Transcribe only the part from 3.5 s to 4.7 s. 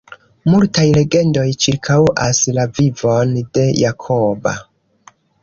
de Jakoba.